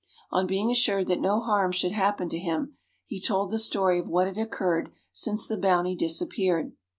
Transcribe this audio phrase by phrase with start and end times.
[0.31, 4.07] On being assured that no harm should happen to him, he told the story of
[4.09, 6.71] what had occurred since the Bounty disappeared.